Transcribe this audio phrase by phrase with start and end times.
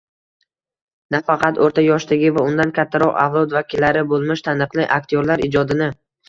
[1.15, 5.93] Nafaqat o‘rta yoshdagi va undan kattaroq avlod vakillari bo‘lmish taniqli aktyorlar ijodini